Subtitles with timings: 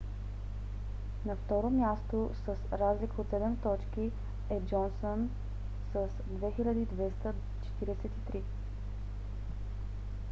[1.25, 4.11] на второ място с разлика от седем точки
[4.49, 5.29] е джонсън
[5.93, 8.43] с 2243